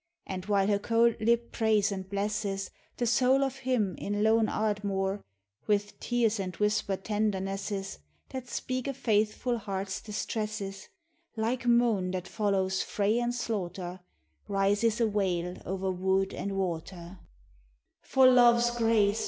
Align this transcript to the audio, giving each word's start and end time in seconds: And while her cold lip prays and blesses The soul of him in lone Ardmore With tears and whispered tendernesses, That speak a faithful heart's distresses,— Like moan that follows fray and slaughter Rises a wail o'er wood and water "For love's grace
And 0.25 0.47
while 0.47 0.65
her 0.65 0.79
cold 0.79 1.15
lip 1.19 1.51
prays 1.51 1.91
and 1.91 2.09
blesses 2.09 2.71
The 2.97 3.05
soul 3.05 3.43
of 3.43 3.57
him 3.57 3.93
in 3.99 4.23
lone 4.23 4.49
Ardmore 4.49 5.23
With 5.67 5.99
tears 5.99 6.39
and 6.39 6.55
whispered 6.55 7.03
tendernesses, 7.03 7.99
That 8.29 8.47
speak 8.47 8.87
a 8.87 8.95
faithful 8.95 9.59
heart's 9.59 10.01
distresses,— 10.01 10.89
Like 11.35 11.67
moan 11.67 12.09
that 12.17 12.27
follows 12.27 12.81
fray 12.81 13.19
and 13.19 13.35
slaughter 13.35 13.99
Rises 14.47 14.99
a 14.99 15.07
wail 15.07 15.57
o'er 15.67 15.91
wood 15.91 16.33
and 16.33 16.57
water 16.57 17.19
"For 18.01 18.25
love's 18.27 18.71
grace 18.71 19.19